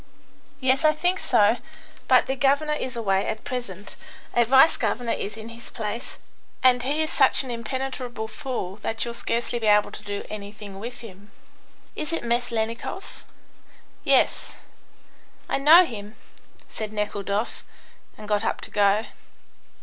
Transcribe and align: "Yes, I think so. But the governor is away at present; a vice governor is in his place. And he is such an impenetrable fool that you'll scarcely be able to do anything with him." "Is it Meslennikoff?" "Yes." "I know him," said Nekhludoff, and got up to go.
"Yes, 0.59 0.83
I 0.83 0.93
think 0.93 1.19
so. 1.19 1.57
But 2.07 2.25
the 2.25 2.35
governor 2.35 2.73
is 2.73 2.95
away 2.95 3.27
at 3.27 3.43
present; 3.43 3.95
a 4.33 4.45
vice 4.45 4.75
governor 4.75 5.11
is 5.11 5.37
in 5.37 5.49
his 5.49 5.69
place. 5.69 6.17
And 6.63 6.81
he 6.81 7.03
is 7.03 7.11
such 7.13 7.43
an 7.43 7.51
impenetrable 7.51 8.27
fool 8.27 8.77
that 8.77 9.05
you'll 9.05 9.13
scarcely 9.13 9.59
be 9.59 9.67
able 9.67 9.91
to 9.91 10.01
do 10.01 10.25
anything 10.27 10.79
with 10.79 11.01
him." 11.01 11.29
"Is 11.95 12.11
it 12.13 12.23
Meslennikoff?" 12.23 13.25
"Yes." 14.03 14.53
"I 15.47 15.59
know 15.59 15.85
him," 15.85 16.15
said 16.67 16.91
Nekhludoff, 16.93 17.63
and 18.17 18.27
got 18.27 18.43
up 18.43 18.59
to 18.61 18.71
go. 18.71 19.05